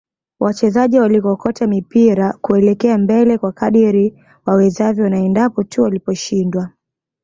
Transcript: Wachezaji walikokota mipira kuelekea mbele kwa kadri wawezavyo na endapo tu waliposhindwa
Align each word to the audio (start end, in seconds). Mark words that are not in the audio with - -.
Wachezaji 0.39 0.99
walikokota 0.99 1.67
mipira 1.67 2.33
kuelekea 2.41 2.97
mbele 2.97 3.37
kwa 3.37 3.51
kadri 3.51 4.23
wawezavyo 4.45 5.09
na 5.09 5.17
endapo 5.19 5.63
tu 5.63 5.81
waliposhindwa 5.83 6.69